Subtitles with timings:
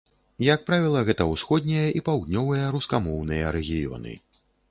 [0.43, 4.17] Як правіла, гэта ўсходнія і паўднёвыя рускамоўныя рэгіёны.